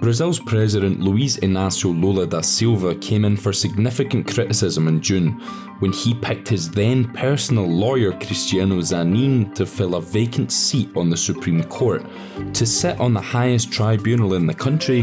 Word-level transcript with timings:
Brazil's 0.00 0.40
president 0.40 1.00
Luiz 1.00 1.36
Inácio 1.38 1.88
Lula 2.00 2.26
da 2.26 2.40
Silva 2.40 2.94
came 2.94 3.26
in 3.26 3.36
for 3.36 3.52
significant 3.52 4.26
criticism 4.26 4.88
in 4.88 5.02
June 5.02 5.32
when 5.80 5.92
he 5.92 6.14
picked 6.14 6.48
his 6.48 6.70
then 6.70 7.12
personal 7.12 7.66
lawyer 7.66 8.12
Cristiano 8.12 8.78
Zanin 8.78 9.54
to 9.54 9.66
fill 9.66 9.96
a 9.96 10.00
vacant 10.00 10.52
seat 10.52 10.90
on 10.96 11.10
the 11.10 11.16
Supreme 11.18 11.62
Court. 11.64 12.02
To 12.54 12.64
sit 12.64 12.98
on 12.98 13.12
the 13.12 13.20
highest 13.20 13.72
tribunal 13.72 14.34
in 14.34 14.46
the 14.46 14.54
country, 14.54 15.02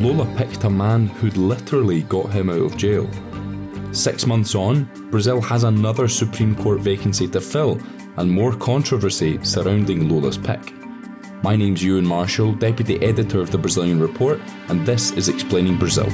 Lula 0.00 0.24
picked 0.36 0.64
a 0.64 0.70
man 0.70 1.08
who'd 1.08 1.36
literally 1.36 2.02
got 2.02 2.30
him 2.30 2.48
out 2.48 2.62
of 2.62 2.76
jail. 2.78 3.06
Six 3.92 4.26
months 4.26 4.54
on, 4.54 4.84
Brazil 5.10 5.42
has 5.42 5.64
another 5.64 6.08
Supreme 6.08 6.56
Court 6.56 6.80
vacancy 6.80 7.28
to 7.28 7.40
fill 7.42 7.78
and 8.16 8.30
more 8.30 8.54
controversy 8.54 9.38
surrounding 9.44 10.08
Lula's 10.08 10.38
pick. 10.38 10.77
My 11.42 11.54
name's 11.54 11.84
Ewan 11.84 12.04
Marshall, 12.04 12.52
Deputy 12.54 13.00
Editor 13.00 13.40
of 13.40 13.52
the 13.52 13.58
Brazilian 13.58 14.00
Report, 14.00 14.40
and 14.68 14.84
this 14.84 15.12
is 15.12 15.28
Explaining 15.28 15.78
Brazil. 15.78 16.08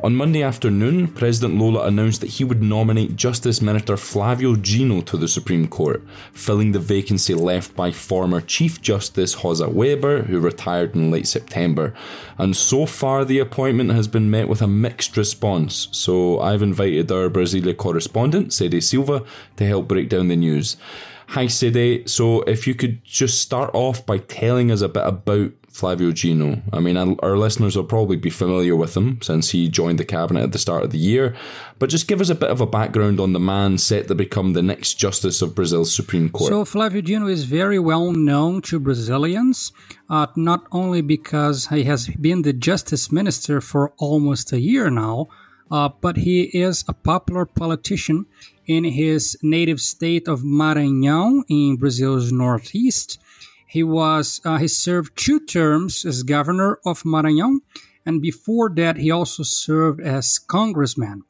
On 0.00 0.14
Monday 0.14 0.42
afternoon, 0.42 1.08
President 1.08 1.58
Lula 1.58 1.86
announced 1.86 2.22
that 2.22 2.30
he 2.30 2.44
would 2.44 2.62
nominate 2.62 3.14
Justice 3.14 3.60
Minister 3.60 3.98
Flavio 3.98 4.54
Dino 4.54 5.02
to 5.02 5.18
the 5.18 5.28
Supreme 5.28 5.68
Court, 5.68 6.02
filling 6.32 6.72
the 6.72 6.78
vacancy 6.78 7.34
left 7.34 7.76
by 7.76 7.90
former 7.90 8.40
Chief 8.40 8.80
Justice 8.80 9.44
Rosa 9.44 9.68
Weber, 9.68 10.22
who 10.22 10.40
retired 10.40 10.94
in 10.94 11.10
late 11.10 11.26
September. 11.26 11.92
And 12.38 12.56
so 12.56 12.86
far, 12.86 13.26
the 13.26 13.38
appointment 13.38 13.90
has 13.90 14.08
been 14.08 14.30
met 14.30 14.48
with 14.48 14.62
a 14.62 14.66
mixed 14.66 15.16
response, 15.18 15.88
so 15.92 16.40
I've 16.40 16.62
invited 16.62 17.12
our 17.12 17.28
Brasilia 17.28 17.76
correspondent, 17.76 18.48
Cedê 18.48 18.82
Silva, 18.82 19.24
to 19.56 19.66
help 19.66 19.88
break 19.88 20.08
down 20.08 20.28
the 20.28 20.36
news. 20.36 20.78
Hi, 21.28 21.44
Cedê. 21.44 22.08
So, 22.08 22.40
if 22.42 22.66
you 22.66 22.74
could 22.74 23.04
just 23.04 23.40
start 23.42 23.70
off 23.74 24.04
by 24.06 24.18
telling 24.18 24.70
us 24.70 24.80
a 24.80 24.88
bit 24.88 25.06
about 25.06 25.52
Flavio 25.78 26.10
Dino. 26.10 26.60
I 26.72 26.80
mean, 26.80 26.96
our 26.96 27.36
listeners 27.36 27.76
will 27.76 27.84
probably 27.84 28.16
be 28.16 28.30
familiar 28.30 28.74
with 28.74 28.96
him 28.96 29.20
since 29.22 29.50
he 29.50 29.68
joined 29.68 29.98
the 29.98 30.04
cabinet 30.04 30.42
at 30.42 30.52
the 30.52 30.58
start 30.58 30.82
of 30.82 30.90
the 30.90 30.98
year, 30.98 31.36
but 31.78 31.88
just 31.88 32.08
give 32.08 32.20
us 32.20 32.30
a 32.30 32.34
bit 32.34 32.50
of 32.50 32.60
a 32.60 32.66
background 32.66 33.20
on 33.20 33.32
the 33.32 33.38
man 33.38 33.78
set 33.78 34.08
to 34.08 34.14
become 34.16 34.54
the 34.54 34.62
next 34.62 34.94
justice 34.94 35.40
of 35.40 35.54
Brazil's 35.54 35.94
Supreme 35.94 36.30
Court. 36.30 36.48
So, 36.48 36.64
Flavio 36.64 37.00
Dino 37.00 37.28
is 37.28 37.44
very 37.44 37.78
well 37.78 38.10
known 38.10 38.60
to 38.62 38.80
Brazilians, 38.80 39.72
uh, 40.10 40.26
not 40.34 40.66
only 40.72 41.00
because 41.00 41.68
he 41.68 41.84
has 41.84 42.08
been 42.08 42.42
the 42.42 42.52
justice 42.52 43.12
minister 43.12 43.60
for 43.60 43.92
almost 43.98 44.52
a 44.52 44.60
year 44.60 44.90
now, 44.90 45.28
uh, 45.70 45.88
but 46.00 46.16
he 46.18 46.42
is 46.42 46.84
a 46.88 46.92
popular 46.92 47.44
politician 47.44 48.26
in 48.66 48.84
his 48.84 49.36
native 49.42 49.80
state 49.80 50.28
of 50.28 50.42
Maranhão 50.42 51.42
in 51.48 51.76
Brazil's 51.76 52.32
northeast. 52.32 53.18
He 53.66 53.82
was 53.82 54.40
uh, 54.44 54.58
he 54.58 54.68
served 54.68 55.16
two 55.16 55.40
terms 55.40 56.04
as 56.04 56.22
governor 56.22 56.78
of 56.86 57.02
Maranhão, 57.02 57.58
and 58.06 58.22
before 58.22 58.70
that 58.76 58.96
he 58.96 59.10
also 59.10 59.42
served 59.42 60.00
as 60.00 60.38
congressman. 60.38 61.24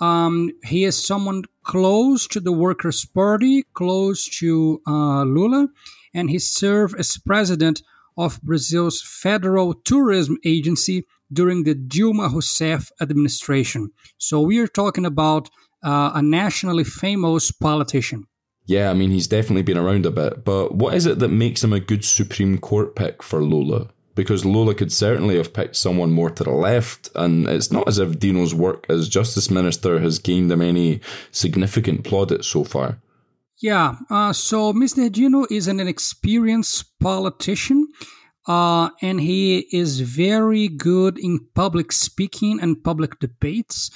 Um, 0.00 0.52
he 0.64 0.84
is 0.84 0.96
someone 1.02 1.44
close 1.62 2.26
to 2.28 2.40
the 2.40 2.52
Workers' 2.52 3.04
Party, 3.04 3.64
close 3.74 4.26
to 4.38 4.80
uh, 4.86 5.24
Lula, 5.24 5.68
and 6.14 6.30
he 6.30 6.38
served 6.38 6.98
as 6.98 7.18
president 7.18 7.82
of 8.16 8.40
Brazil's 8.42 9.02
Federal 9.02 9.74
Tourism 9.74 10.36
Agency 10.44 11.04
during 11.32 11.64
the 11.64 11.74
Dilma 11.74 12.28
Rousseff 12.28 12.90
administration. 13.00 13.90
So 14.18 14.40
we 14.40 14.58
are 14.58 14.66
talking 14.66 15.06
about 15.06 15.48
uh, 15.82 16.12
a 16.14 16.22
nationally 16.22 16.84
famous 16.84 17.50
politician. 17.50 18.26
Yeah, 18.66 18.90
I 18.90 18.94
mean, 18.94 19.10
he's 19.10 19.26
definitely 19.26 19.62
been 19.62 19.78
around 19.78 20.06
a 20.06 20.10
bit, 20.10 20.44
but 20.44 20.74
what 20.74 20.94
is 20.94 21.06
it 21.06 21.18
that 21.18 21.28
makes 21.28 21.64
him 21.64 21.72
a 21.72 21.80
good 21.80 22.04
Supreme 22.04 22.58
Court 22.58 22.94
pick 22.94 23.22
for 23.22 23.42
Lula? 23.42 23.88
Because 24.14 24.44
Lula 24.44 24.74
could 24.74 24.92
certainly 24.92 25.36
have 25.36 25.54
picked 25.54 25.76
someone 25.76 26.12
more 26.12 26.30
to 26.30 26.44
the 26.44 26.50
left, 26.50 27.08
and 27.14 27.48
it's 27.48 27.72
not 27.72 27.88
as 27.88 27.98
if 27.98 28.18
Dino's 28.18 28.54
work 28.54 28.86
as 28.88 29.08
Justice 29.08 29.50
Minister 29.50 29.98
has 30.00 30.18
gained 30.18 30.52
him 30.52 30.60
any 30.60 31.00
significant 31.30 32.04
plaudits 32.04 32.46
so 32.46 32.64
far. 32.64 32.98
Yeah, 33.62 33.96
uh, 34.08 34.32
so 34.32 34.72
Mr. 34.72 35.12
Dino 35.12 35.46
is 35.50 35.68
an 35.68 35.80
experienced 35.80 36.98
politician, 36.98 37.88
uh, 38.48 38.88
and 39.02 39.20
he 39.20 39.66
is 39.70 40.00
very 40.00 40.68
good 40.68 41.18
in 41.18 41.46
public 41.54 41.92
speaking 41.92 42.58
and 42.60 42.82
public 42.82 43.18
debates 43.18 43.90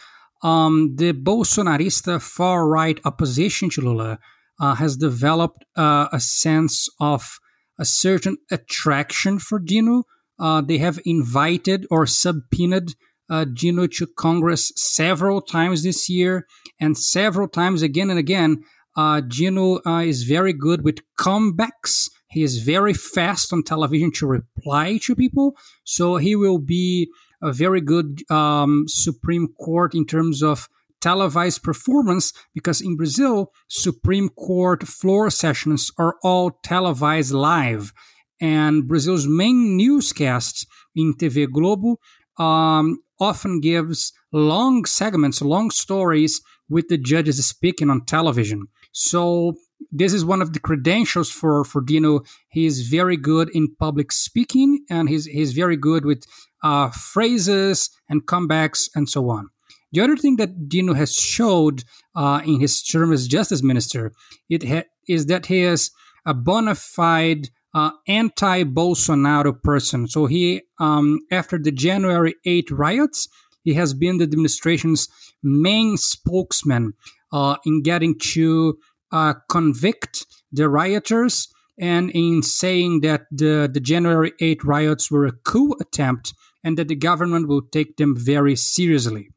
um, 0.45 0.97
the 0.97 1.13
Bolsonarista 1.13 2.21
far 2.21 2.69
right 2.69 3.01
opposition 3.05 3.71
to 3.71 3.81
Lula 3.81 4.19
uh, 4.61 4.75
has 4.75 4.97
developed 4.97 5.65
uh, 5.75 6.09
a 6.13 6.21
sense 6.21 6.89
of 7.01 7.41
a 7.79 7.85
certain 7.85 8.37
attraction 8.51 9.39
for 9.39 9.59
Dino. 9.59 10.05
Uh, 10.39 10.61
they 10.61 10.79
have 10.79 11.01
invited 11.07 11.87
or 11.91 12.07
subpoenaed 12.07 12.93
uh, 13.31 13.47
Dino 13.47 13.87
to 13.87 14.07
Congress 14.07 14.71
several 14.77 15.41
times 15.41 15.83
this 15.83 16.11
year, 16.11 16.47
and 16.79 16.99
several 16.99 17.49
times 17.49 17.81
again 17.81 18.11
and 18.11 18.19
again. 18.19 18.63
Uh, 18.97 19.21
Dino 19.21 19.81
uh, 19.87 20.01
is 20.01 20.23
very 20.23 20.53
good 20.53 20.85
with 20.85 21.01
comebacks. 21.19 22.11
He 22.29 22.43
is 22.43 22.59
very 22.59 22.95
fast 22.95 23.53
on 23.53 23.63
television 23.63 24.13
to 24.13 24.27
reply 24.27 24.99
to 25.03 25.15
people, 25.15 25.57
so 25.85 26.17
he 26.17 26.37
will 26.37 26.59
be 26.59 27.09
a 27.43 27.53
very 27.53 27.81
good 27.81 28.23
um, 28.31 28.85
Supreme 28.87 29.49
Court 29.61 29.95
in 29.95 30.07
terms 30.07 30.43
of 30.43 30.69
televised 31.01 31.63
performance 31.63 32.33
because 32.55 32.81
in 32.81 32.97
Brazil, 32.97 33.53
Supreme 33.69 34.31
Court 34.31 34.85
floor 34.85 35.29
sessions 35.29 35.91
are 35.99 36.17
all 36.23 36.53
televised 36.65 37.33
live. 37.33 37.93
And 38.41 38.89
Brazil's 38.89 39.27
main 39.27 39.77
newscasts 39.77 40.67
in 40.97 41.15
TV 41.15 41.47
Globo 41.51 41.99
um, 42.39 42.99
often 43.21 43.61
gives 43.61 44.13
long 44.33 44.87
segments, 44.87 45.43
long 45.43 45.71
stories 45.71 46.41
with 46.69 46.89
the 46.89 46.99
judges 46.99 47.45
speaking 47.45 47.91
on 47.91 48.05
television. 48.05 48.67
So 48.93 49.55
this 49.91 50.13
is 50.13 50.25
one 50.25 50.43
of 50.43 50.53
the 50.53 50.61
credentials 50.61 51.31
for 51.31 51.65
for 51.65 51.81
Dino. 51.81 52.23
He 52.49 52.67
is 52.67 52.89
very 52.89 53.17
good 53.17 53.51
in 53.51 53.75
public 53.79 54.13
speaking, 54.13 54.85
and 54.91 55.09
he's 55.09 55.27
he's 55.27 55.53
very 55.53 55.77
good 55.77 56.05
with 56.05 56.25
uh, 56.63 56.91
phrases 56.91 57.91
and 58.09 58.27
comebacks 58.27 58.89
and 58.95 59.09
so 59.09 59.31
on. 59.31 59.51
The 59.93 60.01
other 60.01 60.17
thing 60.17 60.37
that 60.37 60.69
Dino 60.69 60.95
has 60.95 61.15
showed 61.15 61.85
uh, 62.17 62.41
in 62.45 62.61
his 62.61 62.83
term 62.83 63.13
as 63.13 63.29
justice 63.29 63.63
minister 63.63 64.13
it 64.49 64.67
ha- 64.67 64.89
is 65.09 65.27
that 65.27 65.47
he 65.47 65.61
is 65.61 65.91
a 66.27 66.35
bona 66.35 66.75
fide 66.75 67.51
uh, 67.75 67.91
anti-Bolsonaro 68.07 69.61
person. 69.63 70.07
So 70.09 70.27
he, 70.27 70.63
um, 70.79 71.21
after 71.31 71.59
the 71.59 71.73
January 71.73 72.35
8 72.45 72.71
riots, 72.71 73.29
he 73.65 73.75
has 73.75 73.95
been 73.95 74.19
the 74.19 74.25
administration's 74.25 75.09
main 75.43 75.97
spokesman 75.97 76.93
uh, 77.33 77.57
in 77.65 77.83
getting 77.83 78.17
to 78.19 78.79
uh, 79.11 79.35
convict 79.49 80.27
the 80.53 80.69
rioters 80.69 81.49
and 81.79 82.11
in 82.11 82.43
saying 82.43 83.01
that 83.01 83.23
the, 83.31 83.69
the 83.73 83.81
January 83.81 84.33
8 84.41 84.63
riots 84.65 85.11
were 85.11 85.27
a 85.27 85.33
coup 85.33 85.75
attempt 85.81 86.35
and 86.63 86.79
that 86.79 86.89
the 86.89 86.95
government 86.95 87.49
will 87.49 87.63
take 87.63 87.97
them 87.97 88.15
very 88.17 88.55
seriously. 88.55 89.31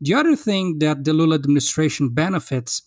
The 0.00 0.14
other 0.14 0.36
thing 0.36 0.78
that 0.80 1.04
the 1.04 1.12
Lula 1.12 1.36
administration 1.36 2.12
benefits 2.12 2.82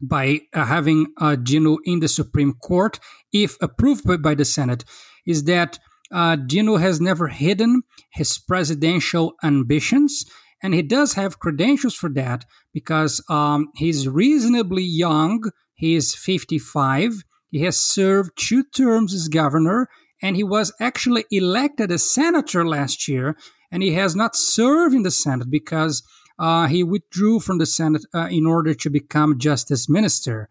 by 0.00 0.40
uh, 0.54 0.64
having 0.64 1.08
uh, 1.20 1.36
Dino 1.36 1.78
in 1.84 2.00
the 2.00 2.08
Supreme 2.08 2.54
Court, 2.54 2.98
if 3.32 3.56
approved 3.60 4.06
by, 4.06 4.16
by 4.16 4.34
the 4.34 4.44
Senate, 4.44 4.84
is 5.26 5.44
that 5.44 5.78
uh, 6.12 6.36
Dino 6.36 6.76
has 6.76 7.00
never 7.00 7.28
hidden 7.28 7.82
his 8.12 8.38
presidential 8.38 9.34
ambitions. 9.42 10.24
And 10.62 10.74
he 10.74 10.82
does 10.82 11.14
have 11.14 11.38
credentials 11.38 11.94
for 11.94 12.10
that 12.10 12.44
because 12.72 13.24
um, 13.28 13.68
he's 13.76 14.08
reasonably 14.08 14.82
young. 14.82 15.44
He 15.74 15.94
is 15.94 16.14
55. 16.14 17.24
He 17.50 17.62
has 17.62 17.78
served 17.78 18.32
two 18.36 18.64
terms 18.64 19.14
as 19.14 19.28
governor, 19.28 19.88
and 20.22 20.36
he 20.36 20.44
was 20.44 20.72
actually 20.80 21.24
elected 21.30 21.90
as 21.90 22.12
senator 22.12 22.66
last 22.66 23.08
year. 23.08 23.36
And 23.72 23.82
he 23.82 23.94
has 23.94 24.14
not 24.14 24.36
served 24.36 24.94
in 24.94 25.02
the 25.02 25.10
Senate 25.10 25.50
because 25.50 26.02
uh, 26.38 26.66
he 26.66 26.82
withdrew 26.82 27.40
from 27.40 27.58
the 27.58 27.66
Senate 27.66 28.04
uh, 28.14 28.28
in 28.30 28.46
order 28.46 28.74
to 28.74 28.90
become 28.90 29.38
justice 29.38 29.88
minister. 29.88 30.48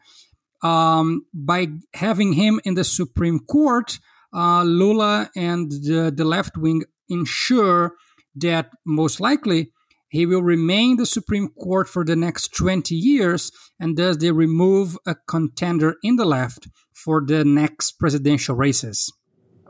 Um, 0.62 1.25
by 1.34 1.68
having 1.94 2.34
him 2.34 2.60
in 2.63 2.75
the 2.75 2.84
Supreme 2.84 3.39
Court, 3.39 4.00
Uh, 4.34 4.64
Lula 4.64 5.30
and 5.36 5.72
the, 5.72 6.14
the 6.16 6.26
left 6.26 6.58
wing 6.58 6.84
ensure 7.10 7.94
that 8.36 8.72
most 8.86 9.20
likely 9.20 9.72
he 10.10 10.26
will 10.26 10.42
remain 10.42 10.98
the 10.98 11.06
Supreme 11.06 11.50
Court 11.50 11.88
for 11.88 12.04
the 12.04 12.16
next 12.16 12.56
20 12.56 12.96
years, 12.96 13.52
and 13.80 13.96
thus 13.96 14.18
they 14.18 14.31
remove 14.31 14.98
a 15.06 15.16
contender 15.28 15.96
in 16.04 16.16
the 16.16 16.26
left 16.26 16.68
for 16.94 17.24
the 17.26 17.46
next 17.46 17.94
presidential 18.00 18.56
races. 18.56 19.12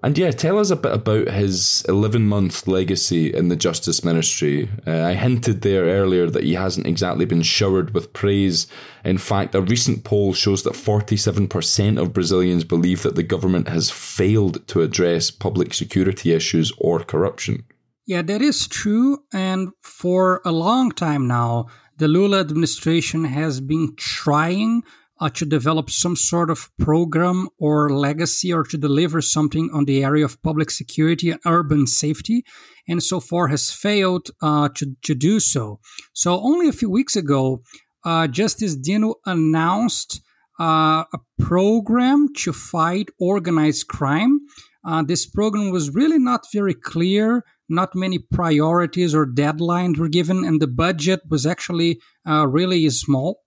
And 0.02 0.18
yeah, 0.18 0.32
tell 0.32 0.58
us 0.58 0.70
a 0.70 0.78
bit 0.78 0.94
about 0.94 1.28
his 1.28 1.84
11 1.90 2.26
month 2.26 2.68
legacy 2.68 3.34
in 3.34 3.50
the 3.50 3.56
Justice 3.56 4.04
Ministry. 4.04 4.70
Uh, 4.88 5.02
I 5.04 5.14
hinted 5.14 5.62
there 5.62 5.86
earlier 5.86 6.30
that 6.30 6.44
he 6.44 6.54
hasn't 6.54 6.88
exactly 6.88 7.26
been 7.26 7.42
showered 7.42 7.94
with 7.94 8.14
praise. 8.14 8.68
In 9.04 9.18
fact, 9.18 9.56
a 9.56 9.62
recent 9.62 10.06
poll 10.06 10.34
shows 10.34 10.64
that 10.64 10.74
47% 10.74 12.02
of 12.02 12.14
Brazilians 12.14 12.64
believe 12.64 13.04
that 13.04 13.16
the 13.16 13.24
government 13.24 13.68
has 13.68 13.92
failed 13.92 14.66
to 14.70 14.82
address 14.82 15.32
public 15.32 15.74
security 15.74 16.32
issues 16.32 16.72
or 16.78 17.00
corruption. 17.00 17.66
Yeah, 18.06 18.22
that 18.22 18.42
is 18.42 18.68
true. 18.68 19.20
And 19.34 19.70
for 19.82 20.42
a 20.46 20.52
long 20.52 20.92
time 20.92 21.28
now, 21.28 21.68
the 21.98 22.08
Lula 22.08 22.40
administration 22.40 23.26
has 23.26 23.60
been 23.60 23.96
trying 23.98 24.84
uh, 25.20 25.30
to 25.30 25.46
develop 25.46 25.90
some 25.90 26.16
sort 26.16 26.50
of 26.50 26.70
program 26.80 27.50
or 27.58 27.90
legacy 27.90 28.54
or 28.54 28.64
to 28.64 28.78
deliver 28.78 29.22
something 29.22 29.70
on 29.74 29.86
the 29.86 30.04
area 30.04 30.26
of 30.26 30.42
public 30.42 30.72
security 30.72 31.32
and 31.32 31.40
urban 31.46 31.86
safety, 31.86 32.44
and 32.88 33.04
so 33.04 33.20
far 33.20 33.48
has 33.48 33.72
failed 33.72 34.30
uh, 34.42 34.70
to, 34.76 34.96
to 35.04 35.14
do 35.14 35.40
so. 35.40 35.80
So, 36.14 36.40
only 36.42 36.70
a 36.70 36.74
few 36.74 36.90
weeks 36.90 37.16
ago, 37.16 37.62
uh, 38.06 38.28
Justice 38.28 38.76
Dino 38.76 39.16
announced 39.26 40.22
uh, 40.60 41.04
a 41.14 41.20
program 41.40 42.28
to 42.38 42.54
fight 42.54 43.10
organized 43.20 43.88
crime. 43.88 44.40
Uh, 44.86 45.04
this 45.04 45.26
program 45.26 45.72
was 45.72 45.94
really 45.94 46.20
not 46.20 46.46
very 46.54 46.74
clear. 46.74 47.44
Not 47.68 47.94
many 47.94 48.18
priorities 48.20 49.14
or 49.14 49.28
deadlines 49.28 49.98
were 49.98 50.10
given, 50.10 50.44
and 50.44 50.62
the 50.62 50.68
budget 50.68 51.22
was 51.30 51.46
actually 51.46 52.00
uh, 52.28 52.48
really 52.48 52.90
small. 52.90 53.42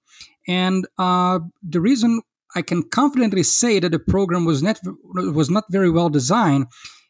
And 0.48 0.86
uh, 0.98 1.40
the 1.62 1.80
reason 1.80 2.22
I 2.54 2.62
can 2.62 2.82
confidently 2.82 3.42
say 3.42 3.78
that 3.80 3.92
the 3.92 3.98
program 3.98 4.44
was 4.44 4.62
not 4.62 4.80
was 5.14 5.50
not 5.50 5.64
very 5.70 5.90
well 5.90 6.10
designed 6.10 6.66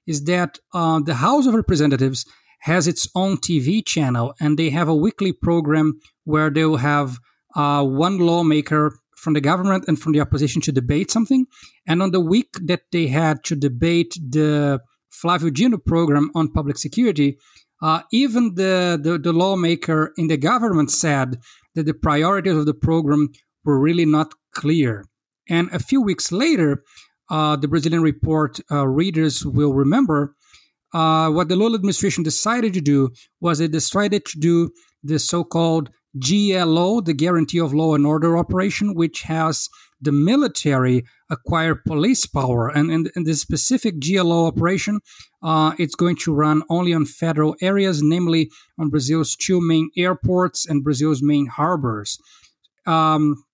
is 0.06 0.25
that 0.25 0.58
uh, 0.75 1.00
the 1.00 1.14
House 1.14 1.46
of 1.46 1.55
Representatives 1.55 2.25
has 2.61 2.87
its 2.87 3.08
own 3.14 3.37
TV 3.38 3.84
channel, 3.84 4.34
and 4.40 4.58
they 4.58 4.70
have 4.70 4.88
a 4.88 4.94
weekly 4.94 5.32
program 5.32 5.99
where 6.25 6.50
they 6.50 6.64
will 6.64 6.76
have 6.76 7.19
uh, 7.56 7.84
one 7.84 8.19
lawmaker 8.19 8.96
from 9.17 9.34
the 9.34 9.40
government 9.40 9.84
and 9.88 10.00
from 10.00 10.12
the 10.12 10.20
opposition 10.20 10.61
to 10.62 10.73
debate 10.73 11.11
something. 11.11 11.46
And 11.87 12.02
on 12.02 12.11
the 12.11 12.20
week 12.20 12.55
that 12.64 12.82
they 12.90 13.08
had 13.08 13.44
to 13.44 13.56
debate 13.56 14.17
the 14.20 14.81
Flavio 15.11 15.50
Dino 15.50 15.79
program 15.79 16.31
on 16.34 16.52
public 16.52 16.79
security, 16.79 17.38
uh, 17.82 18.02
even 18.12 18.55
the, 18.55 18.99
the, 19.02 19.19
the 19.19 19.32
lawmaker 19.32 20.12
in 20.17 20.29
the 20.29 20.37
government 20.37 20.90
said 20.90 21.38
that 21.75 21.84
the 21.84 21.94
priorities 21.94 22.56
of 22.56 22.67
the 22.67 22.75
program 22.75 23.29
were 23.64 23.79
really 23.79 24.06
not 24.06 24.32
clear. 24.55 25.05
And 25.49 25.69
a 25.73 25.79
few 25.79 26.00
weeks 26.00 26.31
later, 26.31 26.84
uh, 27.29 27.56
the 27.56 27.69
Brazilian 27.69 28.02
report 28.02 28.61
uh, 28.70 28.87
readers 28.87 29.44
will 29.44 29.73
remember 29.73 30.34
uh, 30.94 31.31
what 31.31 31.49
the 31.49 31.56
Lula 31.56 31.75
administration 31.75 32.23
decided 32.23 32.73
to 32.75 32.81
do 32.81 33.11
was 33.40 33.58
they 33.58 33.69
decided 33.69 34.25
to 34.26 34.38
do 34.38 34.70
the 35.02 35.19
so-called 35.19 35.90
GLO, 36.19 37.00
the 37.00 37.14
Guarantee 37.14 37.58
of 37.58 37.73
Law 37.73 37.94
and 37.94 38.06
Order 38.06 38.37
operation, 38.37 38.94
which 38.94 39.23
has 39.23 39.69
the 40.02 40.12
military 40.12 41.04
acquire 41.31 41.75
police 41.75 42.26
power. 42.26 42.69
And 42.69 42.90
in, 42.90 43.10
in 43.16 43.25
this 43.25 43.40
specific 43.40 43.94
GLO 44.00 44.46
operation, 44.46 45.00
uh, 45.43 45.72
it's 45.78 45.94
going 45.94 46.16
to 46.16 46.34
run 46.34 46.62
only 46.69 46.93
on 46.93 47.06
federal 47.06 47.56
areas, 47.62 48.02
namely 48.02 48.50
on 48.78 48.90
Brazil's 48.90 49.37
two 49.37 49.60
main 49.60 49.90
airports 49.96 50.66
and 50.66 50.84
Brazil's 50.84 51.22
main 51.22 51.46
harbors. 51.46 52.19
Um, 52.87 53.44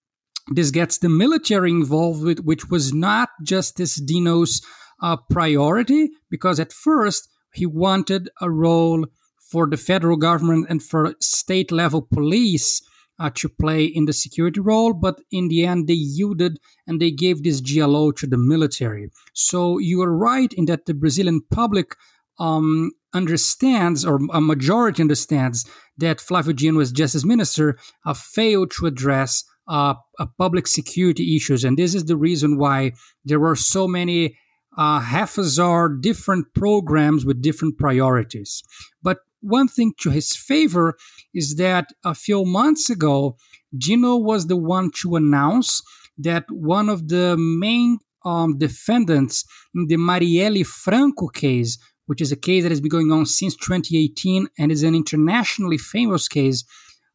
this 0.50 0.70
gets 0.70 0.98
the 0.98 1.10
military 1.10 1.70
involved 1.70 2.40
which 2.40 2.70
was 2.70 2.92
not 2.94 3.28
Justice 3.42 3.96
Dino's 3.96 4.62
uh, 5.02 5.18
priority, 5.30 6.08
because 6.30 6.58
at 6.58 6.72
first 6.72 7.28
he 7.52 7.66
wanted 7.66 8.30
a 8.40 8.50
role 8.50 9.06
for 9.50 9.66
the 9.66 9.76
federal 9.76 10.16
government 10.16 10.66
and 10.68 10.82
for 10.82 11.14
state 11.20 11.70
level 11.70 12.02
police 12.02 12.82
uh, 13.18 13.30
to 13.34 13.48
play 13.48 13.84
in 13.84 14.04
the 14.04 14.12
security 14.12 14.60
role, 14.60 14.92
but 14.92 15.20
in 15.30 15.48
the 15.48 15.64
end 15.64 15.86
they 15.86 15.94
yielded 15.94 16.58
and 16.86 17.00
they 17.00 17.10
gave 17.10 17.42
this 17.42 17.60
GLO 17.60 18.12
to 18.12 18.26
the 18.26 18.38
military. 18.38 19.10
So 19.32 19.78
you 19.78 20.02
are 20.02 20.16
right 20.16 20.52
in 20.52 20.66
that 20.66 20.86
the 20.86 20.94
Brazilian 20.94 21.42
public 21.50 21.96
um, 22.38 22.92
understands, 23.12 24.04
or 24.04 24.20
a 24.32 24.40
majority 24.40 25.02
understands, 25.02 25.68
that 25.96 26.18
Flávio 26.18 26.54
Dino, 26.54 26.80
as 26.80 26.92
justice 26.92 27.24
minister, 27.24 27.76
uh, 28.06 28.14
failed 28.14 28.70
to 28.72 28.86
address 28.86 29.44
uh, 29.66 29.94
public 30.38 30.66
security 30.66 31.36
issues, 31.36 31.64
and 31.64 31.76
this 31.76 31.94
is 31.94 32.04
the 32.04 32.16
reason 32.16 32.56
why 32.56 32.92
there 33.24 33.40
were 33.40 33.56
so 33.56 33.86
many 33.86 34.36
uh, 34.76 35.00
haphazard 35.00 36.00
different 36.00 36.54
programs 36.54 37.26
with 37.26 37.42
different 37.42 37.76
priorities. 37.76 38.62
But 39.02 39.18
one 39.40 39.68
thing 39.68 39.92
to 40.00 40.10
his 40.10 40.36
favor 40.36 40.94
is 41.34 41.56
that 41.56 41.90
a 42.04 42.14
few 42.14 42.44
months 42.44 42.90
ago, 42.90 43.36
Dino 43.76 44.16
was 44.16 44.46
the 44.46 44.56
one 44.56 44.90
to 45.02 45.16
announce 45.16 45.82
that 46.16 46.44
one 46.50 46.88
of 46.88 47.08
the 47.08 47.36
main 47.38 47.98
um, 48.24 48.58
defendants 48.58 49.44
in 49.74 49.86
the 49.86 49.96
Marielle 49.96 50.66
Franco 50.66 51.28
case, 51.28 51.78
which 52.06 52.20
is 52.20 52.32
a 52.32 52.36
case 52.36 52.62
that 52.64 52.72
has 52.72 52.80
been 52.80 52.90
going 52.90 53.12
on 53.12 53.26
since 53.26 53.54
2018 53.56 54.48
and 54.58 54.72
is 54.72 54.82
an 54.82 54.94
internationally 54.94 55.78
famous 55.78 56.26
case, 56.26 56.64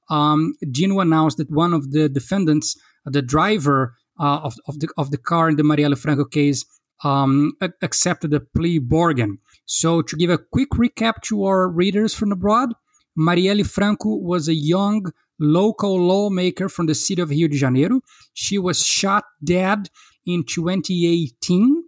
um, 0.09 0.53
Dino 0.71 0.99
announced 0.99 1.37
that 1.37 1.51
one 1.51 1.73
of 1.73 1.91
the 1.91 2.07
defendants, 2.07 2.77
the 3.05 3.21
driver 3.21 3.95
uh, 4.19 4.41
of, 4.43 4.55
of, 4.67 4.79
the, 4.79 4.87
of 4.97 5.11
the 5.11 5.17
car 5.17 5.49
in 5.49 5.55
the 5.55 5.63
Marielle 5.63 5.97
Franco 5.97 6.25
case, 6.25 6.65
um, 7.03 7.53
accepted 7.81 8.33
a 8.33 8.39
plea 8.39 8.79
bargain. 8.79 9.39
So, 9.65 10.01
to 10.01 10.15
give 10.15 10.29
a 10.29 10.38
quick 10.38 10.69
recap 10.71 11.21
to 11.23 11.45
our 11.45 11.67
readers 11.69 12.13
from 12.13 12.31
abroad, 12.31 12.73
Marielle 13.17 13.65
Franco 13.65 14.15
was 14.15 14.47
a 14.47 14.53
young 14.53 15.11
local 15.39 16.00
lawmaker 16.00 16.69
from 16.69 16.85
the 16.85 16.95
city 16.95 17.21
of 17.21 17.29
Rio 17.29 17.47
de 17.47 17.57
Janeiro. 17.57 18.01
She 18.33 18.57
was 18.57 18.83
shot 18.85 19.25
dead 19.44 19.89
in 20.25 20.44
2018, 20.44 21.83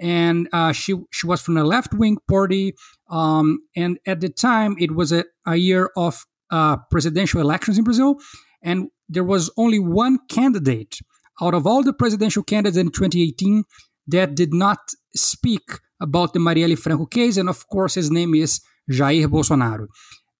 and 0.00 0.48
uh, 0.52 0.72
she 0.72 0.94
she 1.10 1.26
was 1.26 1.42
from 1.42 1.56
a 1.56 1.64
left 1.64 1.94
wing 1.94 2.18
party. 2.28 2.74
Um, 3.10 3.60
and 3.76 3.98
at 4.06 4.20
the 4.20 4.28
time, 4.28 4.76
it 4.78 4.94
was 4.94 5.12
a, 5.12 5.24
a 5.46 5.56
year 5.56 5.90
of 5.96 6.24
uh, 6.50 6.78
presidential 6.90 7.40
elections 7.40 7.78
in 7.78 7.84
Brazil, 7.84 8.16
and 8.62 8.88
there 9.08 9.24
was 9.24 9.50
only 9.56 9.78
one 9.78 10.18
candidate 10.28 10.98
out 11.40 11.54
of 11.54 11.66
all 11.66 11.82
the 11.82 11.92
presidential 11.92 12.42
candidates 12.42 12.76
in 12.76 12.90
2018 12.90 13.64
that 14.06 14.34
did 14.34 14.52
not 14.52 14.78
speak 15.14 15.80
about 16.00 16.32
the 16.32 16.40
Marielle 16.40 16.78
Franco 16.78 17.06
case, 17.06 17.36
and 17.36 17.48
of 17.48 17.68
course, 17.68 17.94
his 17.94 18.10
name 18.10 18.34
is 18.34 18.60
Jair 18.90 19.26
Bolsonaro. 19.26 19.86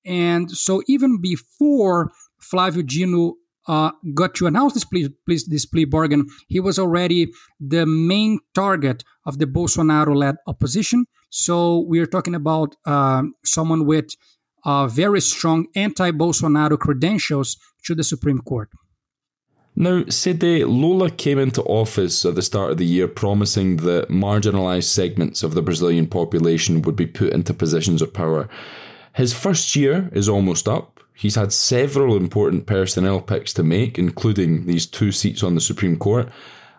And 0.04 0.50
so, 0.50 0.82
even 0.88 1.20
before 1.20 2.10
Flávio 2.42 2.84
Dino 2.86 3.34
uh, 3.68 3.92
got 4.14 4.34
to 4.34 4.46
announce 4.46 4.74
this 4.74 4.84
plea, 4.84 5.08
this 5.26 5.66
plea 5.66 5.84
bargain, 5.84 6.26
he 6.48 6.58
was 6.58 6.78
already 6.78 7.28
the 7.60 7.86
main 7.86 8.40
target 8.54 9.04
of 9.24 9.38
the 9.38 9.46
Bolsonaro 9.46 10.16
led 10.16 10.36
opposition. 10.46 11.06
So, 11.30 11.84
we 11.88 12.00
are 12.00 12.06
talking 12.06 12.34
about 12.34 12.74
uh, 12.84 13.22
someone 13.44 13.86
with 13.86 14.10
uh, 14.64 14.88
very 14.88 15.20
strong 15.20 15.66
anti 15.76 16.10
Bolsonaro 16.10 16.78
credentials 16.78 17.56
to 17.84 17.94
the 17.94 18.04
Supreme 18.04 18.40
Court. 18.40 18.68
Now, 19.82 20.04
Cedê 20.04 20.64
Lula 20.64 21.10
came 21.10 21.40
into 21.40 21.60
office 21.64 22.24
at 22.24 22.36
the 22.36 22.42
start 22.42 22.70
of 22.70 22.78
the 22.78 22.86
year 22.86 23.08
promising 23.08 23.78
that 23.78 24.10
marginalised 24.10 24.84
segments 24.84 25.42
of 25.42 25.54
the 25.54 25.60
Brazilian 25.60 26.06
population 26.06 26.82
would 26.82 26.94
be 26.94 27.04
put 27.04 27.32
into 27.32 27.52
positions 27.52 28.00
of 28.00 28.14
power. 28.14 28.48
His 29.16 29.32
first 29.32 29.74
year 29.74 30.08
is 30.12 30.28
almost 30.28 30.68
up. 30.68 31.00
He's 31.14 31.34
had 31.34 31.52
several 31.52 32.16
important 32.16 32.64
personnel 32.66 33.20
picks 33.20 33.52
to 33.54 33.64
make, 33.64 33.98
including 33.98 34.66
these 34.66 34.86
two 34.86 35.10
seats 35.10 35.42
on 35.42 35.56
the 35.56 35.60
Supreme 35.60 35.96
Court, 35.96 36.28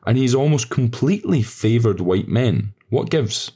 and 0.07 0.17
he's 0.17 0.33
almost 0.33 0.69
completely 0.69 1.41
favoured 1.43 1.99
white 1.99 2.29
men. 2.29 2.73
What 2.89 3.09
gives? 3.09 3.51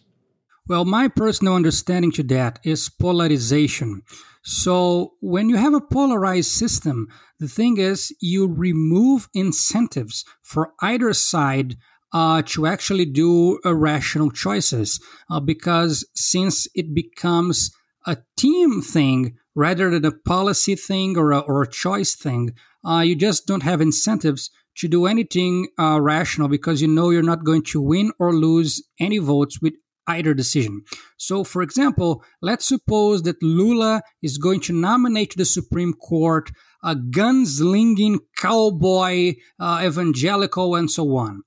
Well, 0.67 0.83
my 0.83 1.07
personal 1.07 1.55
understanding 1.55 2.11
to 2.13 2.23
that 2.23 2.59
is 2.63 2.89
polarization. 2.89 4.01
So, 4.43 5.13
when 5.21 5.47
you 5.47 5.55
have 5.55 5.73
a 5.73 5.79
polarized 5.81 6.51
system, 6.51 7.07
the 7.39 7.47
thing 7.47 7.77
is 7.77 8.13
you 8.19 8.47
remove 8.47 9.29
incentives 9.33 10.25
for 10.43 10.73
either 10.81 11.13
side 11.13 11.77
uh, 12.13 12.41
to 12.47 12.65
actually 12.65 13.05
do 13.05 13.59
irrational 13.63 14.29
choices 14.29 14.99
uh, 15.29 15.39
because 15.39 16.05
since 16.13 16.67
it 16.75 16.93
becomes 16.93 17.71
a 18.05 18.17
team 18.37 18.81
thing 18.81 19.37
rather 19.55 19.89
than 19.89 20.05
a 20.05 20.11
policy 20.11 20.75
thing 20.75 21.17
or 21.17 21.31
a, 21.31 21.39
or 21.39 21.61
a 21.61 21.69
choice 21.69 22.15
thing, 22.15 22.51
uh, 22.85 22.99
you 22.99 23.15
just 23.15 23.47
don't 23.47 23.63
have 23.63 23.81
incentives 23.81 24.49
to 24.77 24.87
do 24.87 25.05
anything 25.05 25.67
uh, 25.79 25.99
rational 25.99 26.47
because 26.47 26.81
you 26.81 26.87
know 26.87 27.09
you're 27.09 27.23
not 27.23 27.43
going 27.43 27.63
to 27.63 27.81
win 27.81 28.11
or 28.19 28.33
lose 28.33 28.81
any 28.99 29.17
votes 29.17 29.61
with 29.61 29.73
either 30.07 30.33
decision. 30.33 30.83
So, 31.17 31.43
for 31.43 31.61
example, 31.61 32.23
let's 32.41 32.65
suppose 32.65 33.23
that 33.23 33.41
Lula 33.41 34.01
is 34.21 34.37
going 34.37 34.61
to 34.61 34.73
nominate 34.73 35.31
to 35.31 35.37
the 35.37 35.45
Supreme 35.45 35.93
Court 35.93 36.49
a 36.83 36.95
gunslinging 36.95 38.19
cowboy, 38.37 39.35
uh, 39.59 39.81
evangelical, 39.83 40.75
and 40.75 40.89
so 40.89 41.15
on. 41.17 41.43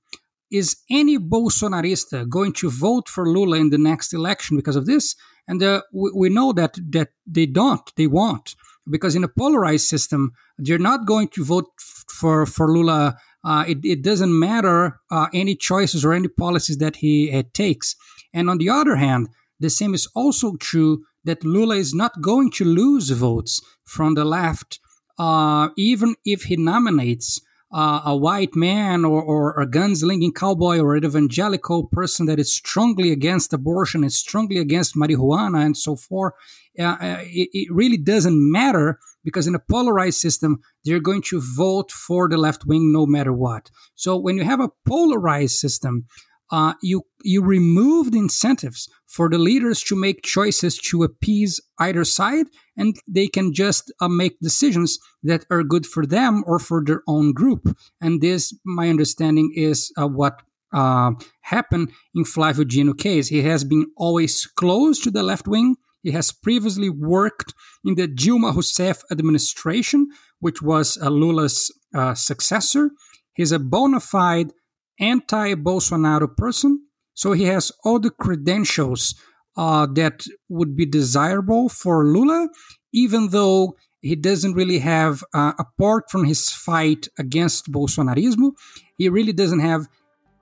is 0.51 0.75
any 0.89 1.17
Bolsonarista 1.17 2.27
going 2.27 2.51
to 2.51 2.69
vote 2.69 3.07
for 3.07 3.25
Lula 3.25 3.57
in 3.57 3.69
the 3.69 3.77
next 3.77 4.13
election 4.13 4.57
because 4.57 4.75
of 4.75 4.85
this? 4.85 5.15
And 5.47 5.63
uh, 5.63 5.81
we, 5.93 6.11
we, 6.13 6.29
know 6.29 6.51
that 6.53 6.73
that 6.91 7.09
they 7.25 7.45
don't, 7.45 7.89
they 7.95 8.07
won't, 8.07 8.55
because 8.89 9.15
in 9.15 9.23
a 9.23 9.29
polarized 9.29 9.87
system, 9.87 10.33
they're 10.57 10.77
not 10.91 11.07
going 11.07 11.29
to 11.29 11.45
vote 11.45 11.69
for 12.09 12.45
for 12.45 12.71
Lula. 12.71 13.17
Uh, 13.43 13.63
it, 13.67 13.79
it 13.83 14.03
doesn't 14.03 14.37
matter 14.37 14.99
uh, 15.09 15.27
any 15.33 15.55
choices 15.55 16.05
or 16.05 16.13
any 16.13 16.27
policies 16.27 16.77
that 16.77 16.97
he 16.97 17.31
uh, 17.31 17.41
takes. 17.53 17.95
And 18.33 18.49
on 18.49 18.57
the 18.57 18.69
other 18.69 18.95
hand, 18.95 19.29
the 19.59 19.69
same 19.69 19.93
is 19.93 20.07
also 20.15 20.55
true 20.55 21.03
that 21.23 21.43
Lula 21.43 21.75
is 21.75 21.93
not 21.93 22.21
going 22.21 22.51
to 22.51 22.65
lose 22.65 23.09
votes 23.11 23.61
from 23.85 24.15
the 24.15 24.25
left, 24.25 24.79
uh, 25.19 25.69
even 25.77 26.15
if 26.25 26.43
he 26.43 26.57
nominates 26.57 27.39
uh, 27.73 28.01
a 28.05 28.17
white 28.17 28.55
man 28.55 29.05
or, 29.05 29.21
or 29.21 29.61
a 29.61 29.67
gunslinging 29.67 30.35
cowboy 30.35 30.79
or 30.79 30.95
an 30.95 31.05
evangelical 31.05 31.87
person 31.87 32.25
that 32.25 32.39
is 32.39 32.53
strongly 32.53 33.11
against 33.11 33.53
abortion 33.53 34.03
and 34.03 34.11
strongly 34.11 34.57
against 34.57 34.95
marijuana 34.95 35.65
and 35.65 35.77
so 35.77 35.95
forth, 35.95 36.33
uh, 36.79 36.83
uh, 36.83 37.17
it, 37.21 37.49
it, 37.53 37.67
really 37.71 37.97
doesn't 37.97 38.51
matter 38.51 38.99
because 39.23 39.47
in 39.47 39.55
a 39.55 39.59
polarized 39.59 40.19
system, 40.19 40.59
they're 40.83 40.99
going 40.99 41.21
to 41.21 41.41
vote 41.55 41.91
for 41.91 42.27
the 42.27 42.37
left 42.37 42.65
wing 42.65 42.91
no 42.91 43.05
matter 43.05 43.31
what. 43.31 43.69
So 43.95 44.17
when 44.17 44.35
you 44.35 44.43
have 44.43 44.59
a 44.59 44.71
polarized 44.85 45.55
system, 45.55 46.07
uh, 46.51 46.73
you 46.81 47.03
you 47.23 47.41
remove 47.41 48.11
the 48.11 48.17
incentives 48.17 48.89
for 49.07 49.29
the 49.29 49.37
leaders 49.37 49.83
to 49.83 49.95
make 49.95 50.23
choices 50.23 50.77
to 50.77 51.03
appease 51.03 51.61
either 51.79 52.03
side, 52.03 52.47
and 52.75 52.95
they 53.07 53.27
can 53.27 53.53
just 53.53 53.91
uh, 54.01 54.07
make 54.07 54.39
decisions 54.39 54.99
that 55.23 55.45
are 55.49 55.63
good 55.63 55.85
for 55.85 56.05
them 56.05 56.43
or 56.45 56.59
for 56.59 56.83
their 56.83 57.03
own 57.07 57.33
group. 57.33 57.77
And 58.01 58.21
this, 58.21 58.53
my 58.65 58.89
understanding, 58.89 59.53
is 59.55 59.91
uh, 59.97 60.07
what 60.07 60.41
uh, 60.73 61.11
happened 61.41 61.91
in 62.15 62.25
Flavio 62.25 62.63
Dino 62.63 62.93
case. 62.93 63.27
He 63.27 63.41
has 63.43 63.63
been 63.63 63.87
always 63.97 64.45
close 64.45 64.99
to 65.01 65.11
the 65.11 65.23
left 65.23 65.47
wing. 65.47 65.75
He 66.03 66.11
has 66.11 66.31
previously 66.31 66.89
worked 66.89 67.53
in 67.85 67.95
the 67.95 68.07
Dilma 68.07 68.53
Rousseff 68.53 69.03
administration, 69.11 70.07
which 70.39 70.61
was 70.61 70.97
uh, 70.97 71.09
Lula's 71.09 71.71
uh, 71.93 72.15
successor. 72.15 72.91
He's 73.33 73.51
a 73.51 73.59
bona 73.59 73.99
fide 73.99 74.51
anti 74.99 75.55
Bolsonaro 75.55 76.35
person. 76.35 76.85
So 77.13 77.33
he 77.33 77.45
has 77.45 77.71
all 77.83 77.99
the 77.99 78.09
credentials 78.09 79.15
uh, 79.57 79.85
that 79.93 80.25
would 80.49 80.75
be 80.75 80.85
desirable 80.85 81.69
for 81.69 82.05
Lula, 82.05 82.47
even 82.93 83.29
though 83.29 83.75
he 84.01 84.15
doesn't 84.15 84.53
really 84.53 84.79
have, 84.79 85.23
uh, 85.33 85.53
apart 85.59 86.09
from 86.09 86.25
his 86.25 86.49
fight 86.49 87.07
against 87.19 87.71
Bolsonarismo, 87.71 88.53
he 88.97 89.09
really 89.09 89.33
doesn't 89.33 89.59
have 89.59 89.87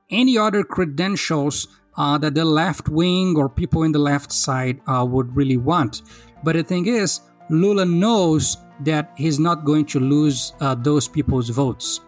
any 0.10 0.38
other 0.38 0.63
credentials 0.63 1.68
uh, 1.98 2.18
that 2.18 2.34
the 2.34 2.46
left 2.46 2.88
wing 2.88 3.36
or 3.36 3.50
people 3.50 3.84
in 3.84 3.91
the 3.91 4.00
left 4.00 4.32
side 4.32 4.79
uh, 4.88 5.06
would 5.06 5.36
really 5.36 5.58
want. 5.58 6.01
But 6.44 6.56
the 6.56 6.63
thing 6.63 6.86
is, 6.86 7.20
Lula 7.50 7.86
knows 7.86 8.58
that 8.82 9.12
he's 9.18 9.39
not 9.39 9.65
going 9.65 9.86
to 9.88 10.00
lose 10.00 10.53
uh, 10.62 10.75
those 10.75 11.08
people's 11.08 11.50
votes. 11.50 12.00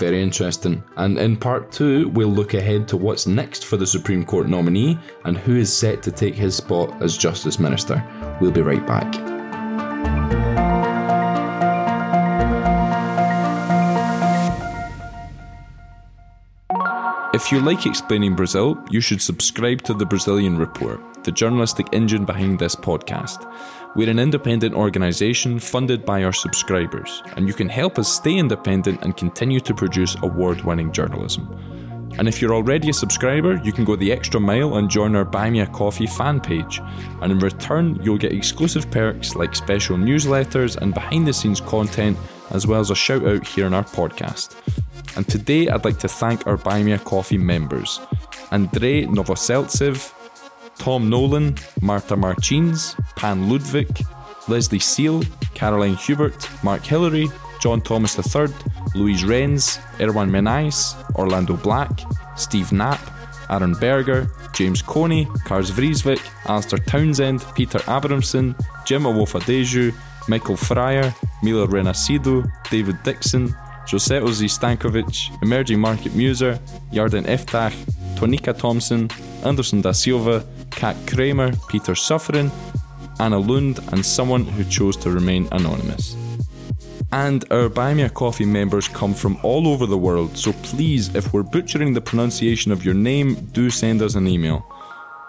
Very 0.00 0.22
interesting. 0.22 0.82
And 0.96 1.18
in 1.18 1.36
part 1.36 1.70
two, 1.70 2.08
we'll 2.08 2.28
look 2.28 2.54
ahead 2.54 2.88
to 2.88 2.96
what's 2.96 3.26
next 3.26 3.66
for 3.66 3.76
the 3.76 3.86
Supreme 3.86 4.24
Court 4.24 4.48
nominee 4.48 4.98
and 5.26 5.36
who 5.36 5.56
is 5.56 5.70
set 5.70 6.02
to 6.04 6.10
take 6.10 6.34
his 6.34 6.56
spot 6.56 7.02
as 7.02 7.18
Justice 7.18 7.58
Minister. 7.58 8.02
We'll 8.40 8.50
be 8.50 8.62
right 8.62 8.84
back. 8.86 9.14
If 17.34 17.52
you 17.52 17.60
like 17.60 17.84
explaining 17.84 18.34
Brazil, 18.34 18.82
you 18.90 19.02
should 19.02 19.20
subscribe 19.20 19.82
to 19.82 19.92
the 19.92 20.06
Brazilian 20.06 20.56
Report, 20.56 20.98
the 21.24 21.32
journalistic 21.32 21.86
engine 21.92 22.24
behind 22.24 22.58
this 22.58 22.74
podcast. 22.74 23.50
We're 23.96 24.10
an 24.10 24.18
independent 24.18 24.74
organisation 24.74 25.58
funded 25.58 26.04
by 26.04 26.24
our 26.24 26.32
subscribers, 26.32 27.22
and 27.36 27.48
you 27.48 27.54
can 27.54 27.68
help 27.68 27.98
us 27.98 28.12
stay 28.12 28.36
independent 28.36 29.02
and 29.02 29.16
continue 29.16 29.60
to 29.60 29.74
produce 29.74 30.16
award 30.22 30.62
winning 30.62 30.92
journalism. 30.92 31.48
And 32.18 32.28
if 32.28 32.42
you're 32.42 32.54
already 32.54 32.90
a 32.90 32.92
subscriber, 32.92 33.60
you 33.64 33.72
can 33.72 33.84
go 33.84 33.96
the 33.96 34.12
extra 34.12 34.40
mile 34.40 34.76
and 34.76 34.90
join 34.90 35.16
our 35.16 35.24
Buy 35.24 35.48
Me 35.48 35.60
a 35.60 35.66
Coffee 35.66 36.06
fan 36.06 36.40
page. 36.40 36.80
And 37.22 37.32
in 37.32 37.38
return, 37.38 37.98
you'll 38.02 38.18
get 38.18 38.32
exclusive 38.32 38.90
perks 38.90 39.36
like 39.36 39.54
special 39.54 39.96
newsletters 39.96 40.76
and 40.76 40.92
behind 40.92 41.26
the 41.26 41.32
scenes 41.32 41.60
content, 41.60 42.18
as 42.50 42.66
well 42.66 42.80
as 42.80 42.90
a 42.90 42.94
shout 42.94 43.24
out 43.26 43.46
here 43.46 43.66
on 43.66 43.74
our 43.74 43.84
podcast. 43.84 44.56
And 45.16 45.26
today, 45.28 45.68
I'd 45.68 45.84
like 45.84 45.98
to 46.00 46.08
thank 46.08 46.46
our 46.46 46.56
Buy 46.56 46.82
Me 46.82 46.92
a 46.92 46.98
Coffee 46.98 47.38
members 47.38 48.00
Andrei 48.50 49.06
Novoseltsev, 49.06 50.12
Tom 50.80 51.10
Nolan, 51.10 51.54
Marta 51.82 52.16
Martins, 52.16 52.96
Pan 53.14 53.50
Ludwig, 53.50 54.02
Leslie 54.48 54.78
Seal, 54.78 55.22
Caroline 55.54 55.94
Hubert, 55.94 56.48
Mark 56.64 56.82
Hillary, 56.82 57.28
John 57.60 57.82
Thomas 57.82 58.16
III, 58.16 58.48
Louise 58.94 59.22
Renz, 59.24 59.78
Erwan 59.98 60.30
Menais, 60.30 60.96
Orlando 61.16 61.54
Black, 61.54 61.90
Steve 62.34 62.70
Knapp, 62.70 62.98
Aaron 63.50 63.74
Berger, 63.74 64.26
James 64.54 64.80
Coney, 64.80 65.28
Kars 65.44 65.70
Vriesvik, 65.70 66.20
Alistair 66.48 66.78
Townsend, 66.86 67.44
Peter 67.54 67.80
Abramson, 67.80 68.54
Jim 68.86 69.02
Awofadeju, 69.02 69.92
Michael 70.28 70.56
Fryer, 70.56 71.14
Mila 71.42 71.66
Renasido, 71.66 72.50
David 72.70 73.02
Dixon, 73.02 73.54
Jose 73.86 74.18
Ozi 74.18 74.48
Stankovic, 74.48 75.30
Emerging 75.42 75.78
Market 75.78 76.14
Muser, 76.14 76.58
Yarden 76.90 77.26
Eftach, 77.26 77.74
Tonika 78.16 78.56
Thompson, 78.56 79.10
Anderson 79.44 79.82
da 79.82 79.92
Silva, 79.92 80.42
Kat 80.70 80.96
Kramer, 81.06 81.52
Peter 81.68 81.94
Suffering, 81.94 82.50
Anna 83.18 83.38
Lund, 83.38 83.80
and 83.92 84.04
someone 84.04 84.44
who 84.44 84.64
chose 84.64 84.96
to 84.98 85.10
remain 85.10 85.48
anonymous. 85.52 86.16
And 87.12 87.44
our 87.50 87.68
Buy 87.68 87.92
Me 87.94 88.02
a 88.02 88.08
Coffee 88.08 88.44
members 88.44 88.86
come 88.86 89.14
from 89.14 89.38
all 89.42 89.66
over 89.66 89.84
the 89.84 89.98
world, 89.98 90.36
so 90.36 90.52
please, 90.62 91.14
if 91.14 91.32
we're 91.32 91.42
butchering 91.42 91.92
the 91.92 92.00
pronunciation 92.00 92.70
of 92.70 92.84
your 92.84 92.94
name, 92.94 93.34
do 93.52 93.68
send 93.68 94.00
us 94.00 94.14
an 94.14 94.28
email. 94.28 94.64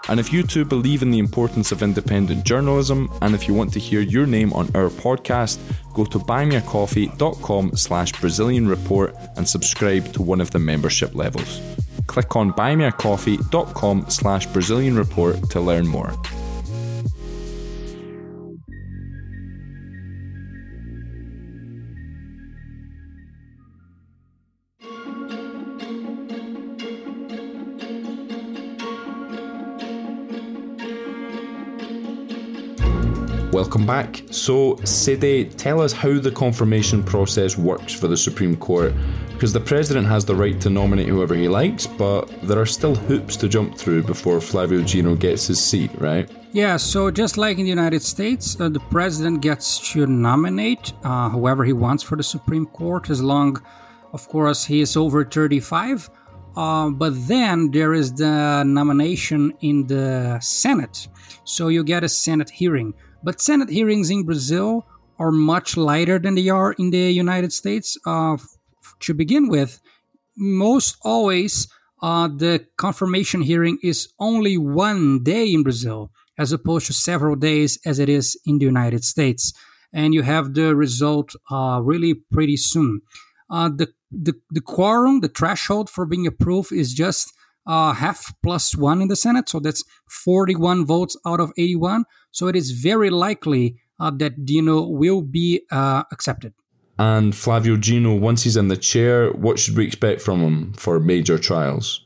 And 0.08 0.18
if 0.18 0.32
you 0.32 0.42
too 0.42 0.64
believe 0.64 1.02
in 1.02 1.10
the 1.10 1.18
importance 1.18 1.70
of 1.70 1.82
independent 1.82 2.44
journalism, 2.44 3.10
and 3.20 3.34
if 3.34 3.46
you 3.46 3.54
want 3.54 3.72
to 3.74 3.80
hear 3.80 4.00
your 4.00 4.26
name 4.26 4.52
on 4.52 4.66
our 4.74 4.90
podcast, 4.90 5.58
go 5.92 6.04
to 6.04 6.18
buymeacoffee.com 6.18 7.76
slash 7.76 8.12
Brazilian 8.12 8.66
Report 8.68 9.14
and 9.36 9.48
subscribe 9.48 10.12
to 10.12 10.22
one 10.22 10.40
of 10.40 10.50
the 10.50 10.58
membership 10.58 11.14
levels 11.14 11.60
click 12.06 12.36
on 12.36 12.52
buymeacoffee.com 12.52 14.06
slash 14.08 14.46
Brazilian 14.46 14.96
Report 14.96 15.50
to 15.50 15.60
learn 15.60 15.86
more. 15.86 16.14
Welcome 33.52 33.86
back. 33.86 34.22
So, 34.30 34.76
Cedê, 34.76 35.54
tell 35.56 35.80
us 35.80 35.92
how 35.92 36.18
the 36.18 36.30
confirmation 36.30 37.02
process 37.02 37.58
works 37.58 37.92
for 37.92 38.08
the 38.08 38.16
Supreme 38.16 38.56
Court 38.56 38.92
because 39.42 39.52
the 39.52 39.58
president 39.58 40.06
has 40.06 40.24
the 40.24 40.36
right 40.36 40.60
to 40.60 40.70
nominate 40.70 41.08
whoever 41.08 41.34
he 41.34 41.48
likes, 41.48 41.84
but 41.84 42.26
there 42.42 42.60
are 42.60 42.64
still 42.64 42.94
hoops 42.94 43.34
to 43.34 43.48
jump 43.48 43.76
through 43.76 44.04
before 44.04 44.40
Flavio 44.40 44.82
Dino 44.82 45.16
gets 45.16 45.48
his 45.48 45.60
seat, 45.60 45.90
right? 45.98 46.30
Yeah, 46.52 46.76
so 46.76 47.10
just 47.10 47.36
like 47.36 47.58
in 47.58 47.64
the 47.64 47.68
United 47.68 48.02
States, 48.02 48.56
uh, 48.60 48.68
the 48.68 48.78
president 48.78 49.40
gets 49.40 49.90
to 49.94 50.06
nominate 50.06 50.92
uh, 51.02 51.28
whoever 51.28 51.64
he 51.64 51.72
wants 51.72 52.04
for 52.04 52.14
the 52.14 52.22
Supreme 52.22 52.66
Court, 52.66 53.10
as 53.10 53.20
long, 53.20 53.60
of 54.12 54.28
course, 54.28 54.64
he 54.64 54.80
is 54.80 54.96
over 54.96 55.24
35. 55.24 56.08
Uh, 56.54 56.90
but 56.90 57.12
then 57.26 57.72
there 57.72 57.94
is 57.94 58.12
the 58.12 58.62
nomination 58.62 59.52
in 59.60 59.88
the 59.88 60.38
Senate. 60.38 61.08
So 61.42 61.66
you 61.66 61.82
get 61.82 62.04
a 62.04 62.08
Senate 62.08 62.48
hearing. 62.48 62.94
But 63.24 63.40
Senate 63.40 63.70
hearings 63.70 64.08
in 64.08 64.22
Brazil 64.22 64.86
are 65.18 65.32
much 65.32 65.76
lighter 65.76 66.20
than 66.20 66.36
they 66.36 66.48
are 66.48 66.74
in 66.78 66.90
the 66.90 67.10
United 67.10 67.52
States. 67.52 67.98
Uh, 68.06 68.36
to 69.02 69.14
begin 69.14 69.48
with, 69.48 69.80
most 70.36 70.96
always 71.02 71.68
uh, 72.02 72.28
the 72.28 72.66
confirmation 72.76 73.42
hearing 73.42 73.78
is 73.82 74.08
only 74.18 74.58
one 74.58 75.22
day 75.22 75.52
in 75.52 75.62
Brazil, 75.62 76.10
as 76.38 76.52
opposed 76.52 76.86
to 76.86 76.92
several 76.92 77.36
days 77.36 77.78
as 77.86 77.98
it 77.98 78.08
is 78.08 78.38
in 78.44 78.58
the 78.58 78.64
United 78.64 79.04
States. 79.04 79.52
And 79.92 80.12
you 80.14 80.22
have 80.22 80.54
the 80.54 80.74
result 80.74 81.36
uh, 81.50 81.80
really 81.82 82.14
pretty 82.14 82.56
soon. 82.56 83.02
Uh, 83.50 83.68
the, 83.68 83.88
the, 84.10 84.34
the 84.50 84.60
quorum, 84.60 85.20
the 85.20 85.28
threshold 85.28 85.90
for 85.90 86.06
being 86.06 86.26
approved 86.26 86.72
is 86.72 86.92
just 86.94 87.32
uh, 87.66 87.92
half 87.92 88.32
plus 88.42 88.74
one 88.74 89.00
in 89.02 89.08
the 89.08 89.16
Senate. 89.16 89.48
So 89.48 89.60
that's 89.60 89.84
41 90.08 90.86
votes 90.86 91.16
out 91.26 91.38
of 91.38 91.52
81. 91.56 92.04
So 92.30 92.48
it 92.48 92.56
is 92.56 92.72
very 92.72 93.10
likely 93.10 93.76
uh, 94.00 94.10
that 94.16 94.44
Dino 94.44 94.82
will 94.82 95.22
be 95.22 95.62
uh, 95.70 96.04
accepted. 96.10 96.54
And 96.98 97.34
Flavio 97.34 97.76
Dino, 97.76 98.14
once 98.14 98.42
he's 98.42 98.56
in 98.56 98.68
the 98.68 98.76
chair, 98.76 99.30
what 99.32 99.58
should 99.58 99.76
we 99.76 99.86
expect 99.86 100.20
from 100.20 100.40
him 100.40 100.72
for 100.74 101.00
major 101.00 101.38
trials? 101.38 102.04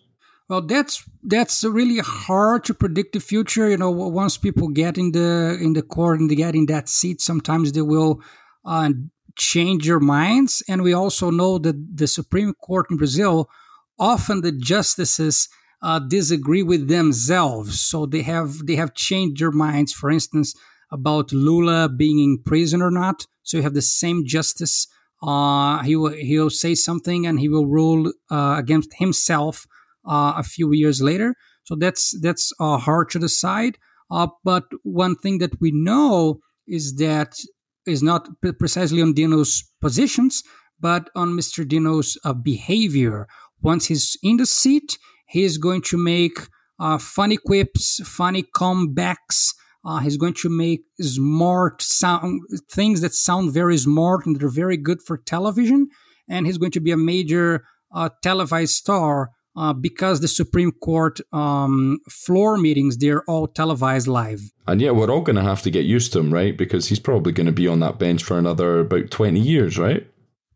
Well, 0.49 0.63
that's 0.63 1.03
that's 1.25 1.65
really 1.65 1.99
hard 1.99 2.65
to 2.65 2.75
predict 2.75 3.13
the 3.15 3.21
future. 3.21 3.69
You 3.69 3.77
know, 3.77 3.91
once 3.91 4.39
people 4.39 4.69
get 4.69 4.97
in 4.97 5.11
the 5.11 5.59
in 5.61 5.73
the 5.73 5.83
court 5.83 6.21
and 6.21 6.31
they 6.31 6.37
get 6.37 6.55
in 6.55 6.67
that 6.67 6.89
seat, 6.89 7.21
sometimes 7.21 7.73
they 7.73 7.83
will 7.83 8.21
uh, 8.65 8.91
change 9.37 9.87
their 9.87 9.99
minds. 9.99 10.63
And 10.69 10.83
we 10.83 10.93
also 10.93 11.31
know 11.31 11.59
that 11.59 11.97
the 11.97 12.07
Supreme 12.07 12.55
Court 12.55 12.87
in 12.91 12.97
Brazil, 12.97 13.51
often 13.99 14.41
the 14.43 14.53
justices 14.53 15.49
uh, 15.83 15.99
disagree 15.99 16.63
with 16.63 16.89
themselves, 16.89 17.81
so 17.81 18.07
they 18.07 18.23
have 18.23 18.67
they 18.67 18.77
have 18.77 18.95
changed 18.95 19.41
their 19.41 19.51
minds. 19.51 19.93
For 19.93 20.11
instance, 20.11 20.55
about 20.91 21.33
Lula 21.33 21.89
being 21.89 22.19
in 22.19 22.43
prison 22.45 22.83
or 22.83 22.91
not. 22.91 23.27
So 23.43 23.57
you 23.57 23.63
have 23.63 23.75
the 23.75 23.83
same 23.83 24.25
justice. 24.27 24.87
Uh, 25.23 25.83
he 25.83 25.97
will 25.97 26.13
he'll 26.13 26.51
say 26.51 26.75
something 26.75 27.27
and 27.27 27.41
he 27.41 27.49
will 27.49 27.67
rule 27.67 28.13
uh, 28.31 28.57
against 28.59 28.95
himself 28.95 29.67
uh, 30.07 30.35
a 30.37 30.43
few 30.43 30.73
years 30.73 31.01
later. 31.01 31.35
So 31.65 31.75
that's 31.75 32.19
that's 32.21 32.53
hard 32.61 33.11
to 33.11 33.19
decide. 33.19 33.79
Uh, 34.11 34.29
but 34.45 34.65
one 34.83 35.17
thing 35.17 35.39
that 35.39 35.61
we 35.61 35.73
know 35.73 36.41
is 36.67 36.97
that 36.97 37.39
is 37.87 38.03
not 38.03 38.29
precisely 38.59 39.01
on 39.01 39.15
Dino's 39.15 39.65
positions, 39.81 40.43
but 40.81 41.09
on 41.15 41.31
Mr. 41.31 41.67
Dino's 41.67 42.19
uh, 42.25 42.33
behavior. 42.33 43.27
Once 43.63 43.87
he's 43.87 44.17
in 44.23 44.37
the 44.37 44.47
seat, 44.47 44.99
he 45.29 45.45
is 45.45 45.59
going 45.59 45.83
to 45.83 45.97
make 45.97 46.39
uh, 46.79 46.99
funny 46.99 47.37
quips, 47.37 48.01
funny 48.05 48.43
comebacks. 48.43 49.55
Uh, 49.87 50.01
he's 50.01 50.17
going 50.17 50.35
to 50.35 50.49
make 50.49 50.83
smart 51.01 51.81
sound 51.81 52.43
things 52.69 53.01
that 53.03 53.15
sound 53.15 53.53
very 53.53 53.79
smart 53.79 54.27
and 54.27 54.41
they're 54.41 54.49
very 54.49 54.77
good 54.77 55.01
for 55.01 55.17
television. 55.17 55.89
And 56.29 56.45
he's 56.45 56.59
going 56.59 56.73
to 56.73 56.81
be 56.81 56.91
a 56.91 56.97
major 56.97 57.65
uh, 57.95 58.09
televised 58.21 58.75
star 58.75 59.31
uh, 59.57 59.73
because 59.73 60.21
the 60.21 60.29
Supreme 60.29 60.73
Court 60.73 61.21
um, 61.33 62.01
floor 62.11 62.59
meetings, 62.59 62.99
they're 62.99 63.23
all 63.25 63.47
televised 63.47 64.09
live. 64.09 64.43
And 64.67 64.81
yet 64.81 64.97
we're 64.97 65.09
all 65.09 65.23
going 65.23 65.37
to 65.37 65.43
have 65.43 65.63
to 65.63 65.71
get 65.71 65.87
used 65.87 66.13
to 66.13 66.19
him, 66.19 66.35
right? 66.35 66.57
Because 66.57 66.89
he's 66.89 66.99
probably 66.99 67.33
going 67.33 67.47
to 67.47 67.53
be 67.53 67.69
on 67.69 67.79
that 67.79 67.99
bench 67.99 68.25
for 68.25 68.39
another 68.39 68.81
about 68.81 69.13
20 69.13 69.39
years, 69.39 69.79
right? 69.79 70.05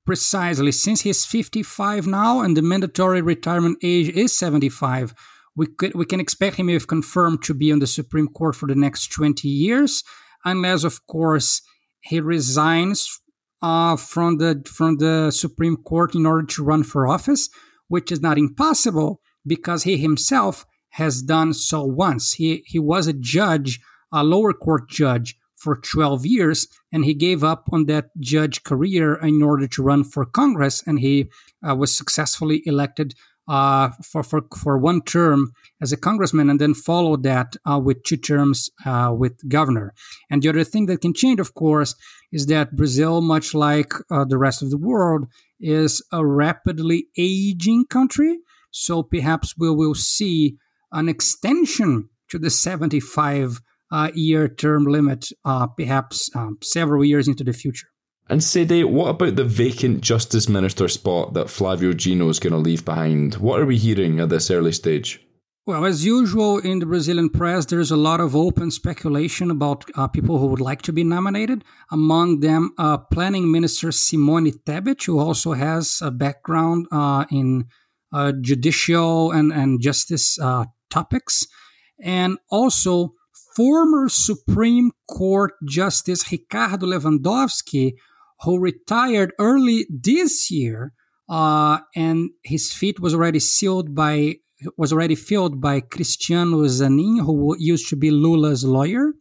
Precisely. 0.05 0.73
Since 0.73 1.03
he's 1.03 1.25
55 1.25 2.09
now 2.09 2.41
and 2.41 2.57
the 2.57 2.63
mandatory 2.63 3.23
retirement 3.23 3.79
age 3.81 4.09
is 4.09 4.37
75, 4.37 5.15
we, 5.61 5.67
could, 5.67 5.95
we 5.95 6.07
can 6.07 6.21
expect 6.21 6.57
him, 6.57 6.71
if 6.71 6.87
confirmed, 6.87 7.43
to 7.43 7.53
be 7.53 7.71
on 7.71 7.81
the 7.81 7.87
Supreme 7.87 8.29
Court 8.29 8.57
for 8.57 8.67
the 8.67 8.75
next 8.75 9.13
20 9.13 9.47
years, 9.47 10.03
unless, 10.43 10.85
of 10.85 11.07
course, 11.07 11.61
he 12.01 12.19
resigns 12.19 13.21
uh, 13.61 13.97
from 13.97 14.39
the 14.39 14.63
from 14.67 14.97
the 14.97 15.31
Supreme 15.31 15.77
Court 15.77 16.15
in 16.15 16.25
order 16.25 16.47
to 16.47 16.65
run 16.65 16.83
for 16.83 17.07
office, 17.07 17.51
which 17.89 18.11
is 18.11 18.23
not 18.23 18.39
impossible 18.39 19.21
because 19.47 19.83
he 19.83 19.99
himself 19.99 20.65
has 20.93 21.21
done 21.21 21.53
so 21.53 21.85
once. 21.85 22.33
He, 22.33 22.63
he 22.65 22.79
was 22.79 23.07
a 23.07 23.13
judge, 23.13 23.81
a 24.11 24.25
lower 24.25 24.55
court 24.55 24.89
judge 24.89 25.37
for 25.57 25.77
12 25.77 26.25
years, 26.25 26.69
and 26.91 27.05
he 27.05 27.13
gave 27.13 27.45
up 27.45 27.69
on 27.71 27.85
that 27.85 28.07
judge 28.19 28.63
career 28.63 29.17
in 29.17 29.43
order 29.43 29.67
to 29.67 29.83
run 29.83 30.05
for 30.05 30.25
Congress, 30.25 30.83
and 30.87 31.01
he 31.01 31.29
uh, 31.63 31.75
was 31.75 31.95
successfully 31.95 32.63
elected 32.65 33.13
uh, 33.51 33.91
for, 34.05 34.23
for, 34.23 34.43
for 34.57 34.79
one 34.79 35.03
term 35.03 35.53
as 35.83 35.91
a 35.91 35.97
congressman 35.97 36.49
and 36.49 36.61
then 36.61 36.73
follow 36.73 37.17
that 37.17 37.57
uh, 37.69 37.81
with 37.83 38.01
two 38.05 38.17
terms 38.17 38.71
uh, 38.87 39.13
with 39.13 39.37
governor. 39.49 39.93
And 40.31 40.41
the 40.41 40.51
other 40.51 40.63
thing 40.63 40.87
that 40.87 41.01
can 41.01 41.13
change, 41.13 41.41
of 41.41 41.53
course, 41.55 41.97
is 42.31 42.47
that 42.47 42.77
Brazil, 42.77 43.21
much 43.21 43.53
like 43.53 43.93
uh, 44.09 44.25
the 44.25 44.39
rest 44.39 44.63
of 44.63 44.71
the 44.71 44.79
world, 44.79 45.27
is 45.59 46.01
a 46.13 46.25
rapidly 46.25 47.09
aging 47.19 47.87
country. 47.87 48.39
So 48.71 49.03
perhaps 49.03 49.55
we 49.59 49.69
will 49.69 49.97
see 49.97 50.57
an 50.93 51.09
extension 51.09 52.09
to 52.29 52.39
the 52.39 52.51
75 52.51 53.61
uh, 53.91 54.13
year 54.15 54.47
term 54.49 54.85
limit, 54.85 55.27
uh, 55.45 55.67
perhaps 55.67 56.31
um, 56.37 56.59
several 56.63 57.05
years 57.05 57.27
into 57.27 57.43
the 57.43 57.53
future. 57.53 57.89
And 58.31 58.41
Cedê, 58.41 58.85
what 58.85 59.09
about 59.09 59.35
the 59.35 59.43
vacant 59.43 60.03
Justice 60.03 60.49
Minister 60.49 60.87
spot 60.87 61.35
that 61.35 61.51
Flavio 61.51 61.93
Dino 61.93 62.29
is 62.29 62.39
going 62.39 62.53
to 62.53 62.61
leave 62.61 62.85
behind? 62.85 63.35
What 63.35 63.59
are 63.59 63.67
we 63.67 63.77
hearing 63.77 64.21
at 64.21 64.29
this 64.29 64.53
early 64.53 64.71
stage? 64.71 65.21
Well, 65.67 65.85
as 65.85 66.05
usual 66.05 66.59
in 66.59 66.79
the 66.79 66.87
Brazilian 66.87 67.31
press, 67.31 67.67
there's 67.67 67.91
a 67.91 67.97
lot 67.97 68.21
of 68.21 68.37
open 68.37 68.71
speculation 68.71 69.51
about 69.51 69.85
uh, 69.97 70.07
people 70.07 70.39
who 70.39 70.47
would 70.47 70.61
like 70.61 70.81
to 70.83 70.93
be 70.93 71.03
nominated. 71.03 71.65
Among 71.91 72.39
them, 72.39 72.71
uh, 72.79 72.99
Planning 72.99 73.51
Minister 73.51 73.91
Simone 73.91 74.53
Tebet, 74.65 75.05
who 75.05 75.19
also 75.19 75.55
has 75.55 75.99
a 76.01 76.13
background 76.13 76.87
uh, 76.93 77.25
in 77.33 77.65
uh, 78.13 78.33
judicial 78.41 79.33
and, 79.33 79.53
and 79.53 79.83
justice 79.83 80.39
uh, 80.39 80.67
topics. 80.89 81.49
And 82.01 82.39
also, 82.49 83.15
former 83.57 84.09
Supreme 84.09 84.93
Court 85.09 85.55
Justice 85.69 86.31
Ricardo 86.31 86.87
Lewandowski, 86.87 87.95
who 88.43 88.59
retired 88.59 89.33
early 89.39 89.87
this 89.91 90.51
year, 90.51 90.93
uh, 91.29 91.79
and 91.95 92.31
his 92.45 92.73
feet 92.73 93.01
was 93.01 93.15
already 93.15 93.41
sealed 93.41 93.95
by 93.95 94.37
was 94.77 94.93
already 94.93 95.15
filled 95.15 95.61
by 95.61 95.81
Cristiano 95.81 96.65
Zanin, 96.65 97.25
who 97.25 97.57
used 97.59 97.89
to 97.89 97.97
be 97.97 98.11
Lula's 98.11 98.65
lawyer. 98.65 99.13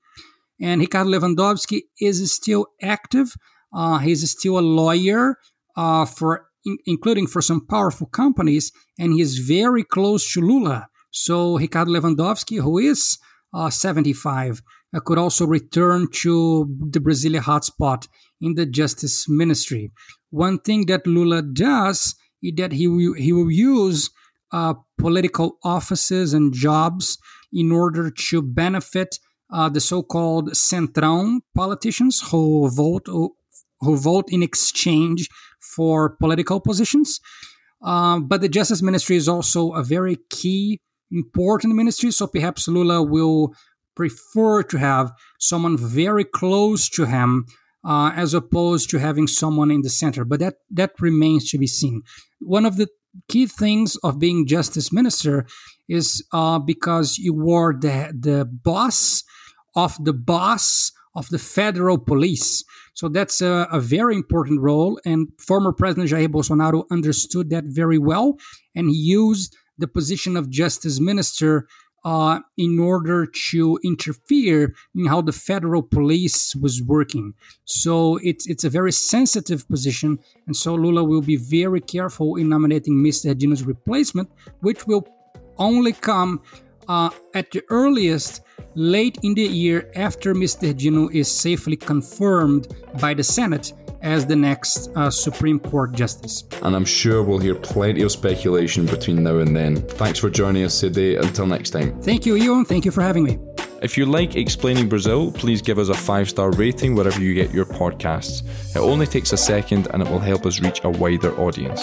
And 0.62 0.82
Ricardo 0.82 1.12
Lewandowski 1.12 1.84
is 2.02 2.34
still 2.34 2.68
active. 2.82 3.34
Uh, 3.74 4.00
he's 4.00 4.30
still 4.30 4.60
a 4.60 4.62
lawyer 4.62 5.38
uh, 5.78 6.06
for, 6.06 6.48
in, 6.66 6.78
including 6.86 7.28
for 7.28 7.42
some 7.42 7.66
powerful 7.66 8.08
companies, 8.08 8.72
and 8.98 9.14
he's 9.14 9.38
very 9.38 9.84
close 9.84 10.32
to 10.34 10.42
Lula. 10.42 10.88
So 11.12 11.58
Ricardo 11.58 11.92
Lewandowski, 11.92 12.62
who 12.62 12.78
is 12.78 13.18
uh, 13.54 13.70
75, 13.70 14.62
uh, 14.94 15.00
could 15.00 15.18
also 15.18 15.46
return 15.46 16.08
to 16.12 16.66
the 16.90 17.00
Brazilian 17.00 17.44
hotspot 17.44 18.08
in 18.42 18.56
the 18.56 18.66
justice 18.66 19.28
ministry. 19.28 19.92
One 20.30 20.60
thing 20.60 20.86
that 20.88 21.08
Lula 21.08 21.42
does 21.42 22.16
is 22.42 22.54
that 22.58 22.72
he 22.72 22.88
will, 22.88 23.14
he 23.14 23.34
will 23.34 23.52
use 23.52 24.10
uh, 24.52 24.76
political 24.98 25.58
offices 25.64 26.34
and 26.34 26.54
jobs 26.54 27.18
in 27.52 27.72
order 27.72 28.10
to 28.10 28.42
benefit 28.42 29.20
uh, 29.52 29.70
the 29.70 29.80
so-called 29.80 30.52
centrão 30.52 31.40
politicians 31.56 32.22
who 32.30 32.70
vote 32.70 33.08
who 33.82 33.98
vote 33.98 34.26
in 34.30 34.44
exchange 34.44 35.30
for 35.76 36.16
political 36.18 36.60
positions. 36.60 37.20
Uh, 37.82 38.20
but 38.20 38.42
the 38.42 38.50
Justice 38.50 38.82
Ministry 38.82 39.16
is 39.16 39.28
also 39.28 39.72
a 39.72 39.84
very 39.84 40.18
key, 40.30 40.82
important 41.12 41.76
ministry. 41.76 42.12
So 42.12 42.28
perhaps 42.28 42.68
Lula 42.68 43.02
will 43.02 43.54
prefer 44.00 44.64
to 44.64 44.78
have 44.78 45.12
someone 45.40 45.76
very 45.78 46.24
close 46.24 46.88
to 46.88 47.04
him 47.04 47.46
uh, 47.84 48.12
as 48.16 48.34
opposed 48.34 48.90
to 48.90 48.98
having 48.98 49.28
someone 49.28 49.72
in 49.72 49.82
the 49.82 49.90
center. 49.90 50.24
But 50.24 50.40
that 50.40 50.56
that 50.72 50.92
remains 51.02 51.52
to 51.52 51.58
be 51.58 51.68
seen. 51.68 52.04
One 52.40 52.66
of 52.66 52.78
the 52.78 52.88
key 53.28 53.46
things 53.46 53.98
of 53.98 54.18
being 54.18 54.48
justice 54.48 54.94
minister 54.94 55.46
is 55.90 56.24
uh, 56.32 56.60
because 56.60 57.18
you 57.18 57.34
were 57.34 57.74
the 57.74 57.98
the 58.28 58.46
boss 58.46 59.26
of 59.76 59.92
the 60.08 60.14
boss 60.14 60.94
of 61.14 61.28
the 61.30 61.40
federal 61.40 61.98
police. 61.98 62.64
So 62.94 63.10
that's 63.10 63.42
a, 63.42 63.68
a, 63.72 63.80
very 63.80 64.16
important 64.16 64.62
role, 64.62 65.00
and 65.06 65.28
former 65.50 65.74
President 65.74 66.10
Jair 66.10 66.28
Bolsonaro 66.28 66.84
understood 66.92 67.50
that 67.50 67.66
very 67.66 67.98
well, 67.98 68.38
and 68.76 68.90
he 68.90 68.96
used 68.96 69.58
the 69.78 69.88
position 69.88 70.38
of 70.38 70.50
justice 70.50 71.00
minister 71.00 71.68
uh, 72.10 72.40
in 72.58 72.80
order 72.80 73.28
to 73.52 73.78
interfere 73.84 74.74
in 74.96 75.06
how 75.06 75.22
the 75.22 75.32
federal 75.32 75.84
police 75.84 76.56
was 76.56 76.82
working. 76.82 77.36
So 77.66 78.18
it's 78.24 78.48
it's 78.48 78.64
a 78.64 78.70
very 78.80 78.92
sensitive 78.92 79.68
position, 79.70 80.18
and 80.48 80.56
so 80.56 80.74
Lula 80.74 81.04
will 81.04 81.22
be 81.22 81.36
very 81.36 81.82
careful 81.96 82.36
in 82.36 82.50
nominating 82.50 82.96
Mr. 82.96 83.38
Dino's 83.38 83.62
replacement, 83.62 84.28
which 84.62 84.88
will 84.88 85.06
only 85.60 85.94
come 85.94 86.42
uh, 86.90 87.10
at 87.34 87.52
the 87.52 87.64
earliest 87.70 88.42
late 88.76 89.18
in 89.24 89.34
the 89.36 89.44
year 89.44 89.90
after 89.96 90.34
Mr. 90.34 90.76
Dino 90.76 91.08
is 91.10 91.32
safely 91.32 91.78
confirmed 91.78 92.76
by 93.00 93.14
the 93.14 93.24
Senate 93.24 93.72
as 94.02 94.26
the 94.26 94.36
next 94.36 94.90
uh, 94.96 95.10
Supreme 95.10 95.60
Court 95.60 95.92
justice. 95.94 96.46
And 96.64 96.76
I'm 96.76 96.86
sure 96.86 97.22
we'll 97.22 97.40
hear 97.40 97.56
plenty 97.56 98.02
of 98.02 98.12
speculation 98.12 98.86
between 98.86 99.24
now 99.24 99.38
and 99.38 99.56
then. 99.56 99.76
Thanks 99.76 100.20
for 100.20 100.30
joining 100.30 100.64
us 100.64 100.80
today. 100.80 101.16
Until 101.16 101.46
next 101.46 101.72
time. 101.72 102.02
Thank 102.02 102.26
you, 102.26 102.36
Ewan. 102.36 102.66
Thank 102.66 102.86
you 102.86 102.92
for 102.92 103.02
having 103.02 103.24
me. 103.24 103.38
If 103.82 103.98
you 103.98 104.06
like 104.06 104.36
Explaining 104.36 104.90
Brazil, 104.90 105.32
please 105.32 105.62
give 105.62 105.80
us 105.80 105.90
a 105.90 105.94
five 105.94 106.30
star 106.30 106.52
rating 106.52 106.96
wherever 106.96 107.22
you 107.22 107.34
get 107.34 107.54
your 107.54 107.66
podcasts. 107.66 108.44
It 108.76 108.80
only 108.80 109.06
takes 109.06 109.32
a 109.32 109.38
second 109.38 109.88
and 109.94 110.02
it 110.02 110.10
will 110.10 110.20
help 110.20 110.46
us 110.46 110.60
reach 110.60 110.82
a 110.84 110.90
wider 110.90 111.38
audience. 111.40 111.82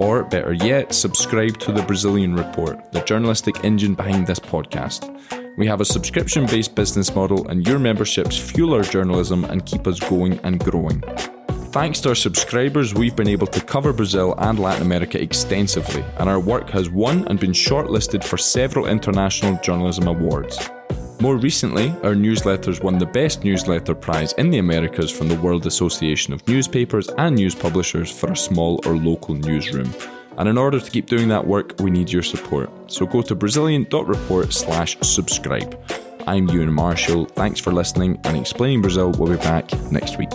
Or, 0.00 0.24
better 0.24 0.54
yet, 0.54 0.94
subscribe 0.94 1.58
to 1.58 1.72
the 1.72 1.82
Brazilian 1.82 2.34
Report, 2.34 2.90
the 2.92 3.02
journalistic 3.02 3.64
engine 3.64 3.94
behind 3.94 4.26
this 4.26 4.38
podcast. 4.38 5.06
We 5.58 5.66
have 5.66 5.82
a 5.82 5.84
subscription 5.84 6.46
based 6.46 6.74
business 6.74 7.14
model, 7.14 7.46
and 7.48 7.66
your 7.66 7.78
memberships 7.78 8.38
fuel 8.38 8.72
our 8.72 8.82
journalism 8.82 9.44
and 9.44 9.66
keep 9.66 9.86
us 9.86 10.00
going 10.00 10.40
and 10.42 10.58
growing. 10.58 11.02
Thanks 11.70 12.00
to 12.00 12.08
our 12.08 12.14
subscribers, 12.14 12.94
we've 12.94 13.14
been 13.14 13.28
able 13.28 13.46
to 13.48 13.60
cover 13.60 13.92
Brazil 13.92 14.34
and 14.38 14.58
Latin 14.58 14.82
America 14.82 15.22
extensively, 15.22 16.02
and 16.18 16.30
our 16.30 16.40
work 16.40 16.70
has 16.70 16.88
won 16.88 17.28
and 17.28 17.38
been 17.38 17.52
shortlisted 17.52 18.24
for 18.24 18.38
several 18.38 18.86
international 18.86 19.60
journalism 19.62 20.08
awards. 20.08 20.58
More 21.20 21.36
recently, 21.36 21.90
our 22.02 22.14
newsletters 22.14 22.82
won 22.82 22.96
the 22.96 23.04
Best 23.04 23.44
Newsletter 23.44 23.94
Prize 23.94 24.32
in 24.38 24.48
the 24.48 24.56
Americas 24.56 25.10
from 25.10 25.28
the 25.28 25.38
World 25.38 25.66
Association 25.66 26.32
of 26.32 26.46
Newspapers 26.48 27.08
and 27.18 27.36
News 27.36 27.54
Publishers 27.54 28.10
for 28.10 28.32
a 28.32 28.36
small 28.36 28.80
or 28.86 28.96
local 28.96 29.34
newsroom. 29.34 29.92
And 30.38 30.48
in 30.48 30.56
order 30.56 30.80
to 30.80 30.90
keep 30.90 31.04
doing 31.04 31.28
that 31.28 31.46
work, 31.46 31.74
we 31.78 31.90
need 31.90 32.10
your 32.10 32.22
support. 32.22 32.70
So 32.90 33.04
go 33.04 33.20
to 33.20 33.34
Brazilian.report 33.34 34.54
slash 34.54 34.96
subscribe. 35.02 35.78
I'm 36.26 36.48
Ewan 36.48 36.72
Marshall. 36.72 37.26
Thanks 37.26 37.60
for 37.60 37.70
listening, 37.70 38.18
and 38.24 38.38
Explaining 38.38 38.80
Brazil 38.80 39.12
will 39.12 39.28
be 39.28 39.36
back 39.36 39.70
next 39.92 40.16
week. 40.16 40.30